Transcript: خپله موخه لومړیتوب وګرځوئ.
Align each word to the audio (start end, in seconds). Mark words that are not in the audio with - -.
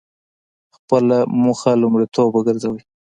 خپله 0.75 1.17
موخه 1.43 1.71
لومړیتوب 1.81 2.29
وګرځوئ. 2.33 2.81